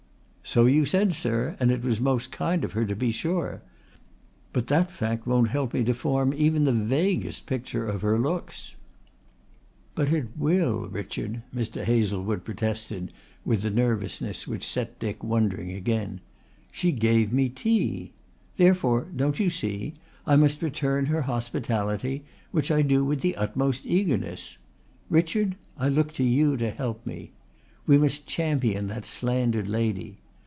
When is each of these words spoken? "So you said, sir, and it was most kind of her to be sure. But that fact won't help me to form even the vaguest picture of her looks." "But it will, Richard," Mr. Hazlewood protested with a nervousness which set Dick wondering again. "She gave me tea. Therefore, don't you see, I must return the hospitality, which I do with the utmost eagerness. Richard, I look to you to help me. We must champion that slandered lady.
"So 0.43 0.65
you 0.65 0.85
said, 0.85 1.13
sir, 1.13 1.55
and 1.61 1.71
it 1.71 1.81
was 1.81 2.01
most 2.01 2.29
kind 2.29 2.65
of 2.65 2.73
her 2.73 2.83
to 2.83 2.95
be 2.95 3.11
sure. 3.11 3.61
But 4.51 4.67
that 4.67 4.91
fact 4.91 5.25
won't 5.25 5.47
help 5.47 5.73
me 5.73 5.81
to 5.85 5.93
form 5.93 6.33
even 6.33 6.65
the 6.65 6.73
vaguest 6.73 7.45
picture 7.45 7.87
of 7.87 8.01
her 8.01 8.19
looks." 8.19 8.75
"But 9.95 10.11
it 10.11 10.27
will, 10.35 10.89
Richard," 10.89 11.41
Mr. 11.55 11.85
Hazlewood 11.85 12.43
protested 12.43 13.13
with 13.45 13.63
a 13.63 13.69
nervousness 13.69 14.45
which 14.45 14.67
set 14.67 14.99
Dick 14.99 15.23
wondering 15.23 15.71
again. 15.71 16.19
"She 16.69 16.91
gave 16.91 17.31
me 17.31 17.47
tea. 17.47 18.11
Therefore, 18.57 19.07
don't 19.15 19.39
you 19.39 19.49
see, 19.49 19.93
I 20.27 20.35
must 20.35 20.61
return 20.61 21.05
the 21.09 21.21
hospitality, 21.21 22.25
which 22.51 22.69
I 22.71 22.81
do 22.81 23.05
with 23.05 23.21
the 23.21 23.37
utmost 23.37 23.85
eagerness. 23.85 24.57
Richard, 25.09 25.55
I 25.77 25.87
look 25.87 26.11
to 26.15 26.25
you 26.25 26.57
to 26.57 26.71
help 26.71 27.05
me. 27.05 27.31
We 27.87 27.97
must 27.97 28.27
champion 28.27 28.87
that 28.87 29.05
slandered 29.05 29.69
lady. 29.69 30.17